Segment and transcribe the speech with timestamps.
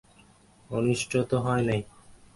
[0.69, 1.81] অনিষ্ট তো হয় নাই।